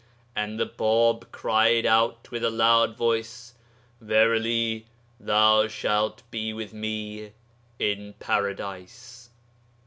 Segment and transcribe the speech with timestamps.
[0.35, 3.53] [And the Bab cried out with a loud voice,
[3.99, 4.87] "Verily
[5.19, 7.33] thou shalt be with me
[7.77, 9.29] in Paradise."